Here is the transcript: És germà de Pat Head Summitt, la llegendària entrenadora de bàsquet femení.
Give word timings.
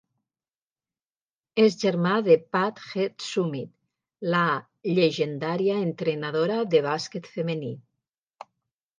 És 1.63 1.75
germà 1.81 2.13
de 2.27 2.37
Pat 2.55 2.79
Head 2.85 3.25
Summitt, 3.25 3.69
la 4.35 4.41
llegendària 4.99 5.75
entrenadora 5.89 6.57
de 6.73 6.81
bàsquet 6.87 7.29
femení. 7.35 7.71